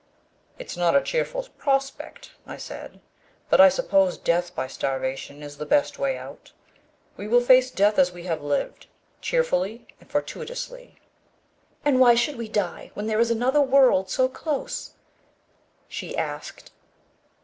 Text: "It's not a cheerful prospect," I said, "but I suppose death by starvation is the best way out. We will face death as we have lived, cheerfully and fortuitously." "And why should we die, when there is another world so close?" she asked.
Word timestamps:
"It's 0.57 0.75
not 0.75 0.95
a 0.95 1.01
cheerful 1.03 1.45
prospect," 1.59 2.31
I 2.47 2.57
said, 2.57 3.01
"but 3.51 3.61
I 3.61 3.69
suppose 3.69 4.17
death 4.17 4.55
by 4.55 4.65
starvation 4.65 5.43
is 5.43 5.59
the 5.59 5.63
best 5.67 5.99
way 5.99 6.17
out. 6.17 6.53
We 7.17 7.27
will 7.27 7.39
face 7.39 7.69
death 7.69 7.99
as 7.99 8.11
we 8.11 8.23
have 8.23 8.41
lived, 8.41 8.87
cheerfully 9.21 9.85
and 9.99 10.09
fortuitously." 10.09 10.95
"And 11.85 11.99
why 11.99 12.15
should 12.15 12.37
we 12.37 12.47
die, 12.49 12.89
when 12.95 13.05
there 13.05 13.19
is 13.19 13.29
another 13.29 13.61
world 13.61 14.09
so 14.09 14.27
close?" 14.27 14.95
she 15.87 16.17
asked. 16.17 16.71